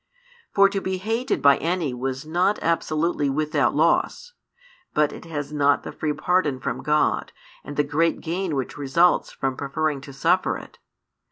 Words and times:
For 0.51 0.67
to 0.67 0.81
be 0.81 0.97
hated 0.97 1.43
by 1.43 1.57
any 1.57 1.93
was 1.93 2.25
not 2.25 2.57
absolutely 2.63 3.29
without 3.29 3.75
loss. 3.75 4.33
But 4.95 5.13
it 5.13 5.25
has 5.25 5.53
not 5.53 5.83
the 5.83 5.91
free 5.91 6.11
pardon 6.13 6.59
from 6.59 6.81
God, 6.81 7.31
and 7.63 7.77
the 7.77 7.83
great 7.83 8.19
gain 8.19 8.55
which 8.55 8.79
results 8.79 9.31
from 9.31 9.55
preferring 9.55 10.01
to 10.01 10.11
suffer 10.11 10.57
it. 10.57 10.79